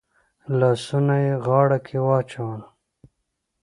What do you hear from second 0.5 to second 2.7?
لاسونه يې غاړه کې واچول.